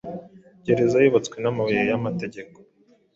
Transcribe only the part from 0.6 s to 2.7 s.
Gereza zubatswe n'amabuye y'amategeko,